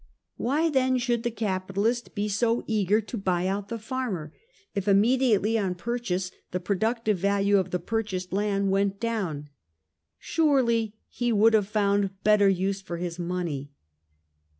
[0.37, 4.33] Why then should the capitalist he so eager to buy out the farmer,
[4.73, 9.49] if immediately on purchase the productive value of the purchased land went down?
[10.17, 13.69] Surely he would have found better use for his money.